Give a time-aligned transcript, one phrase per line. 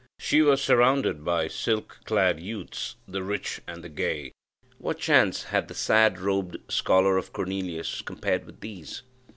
[0.17, 4.31] She was surrounded by silk clad youths the rich and gay.
[4.79, 9.03] What chance had the sad robed scholar of Cornelius compared with these?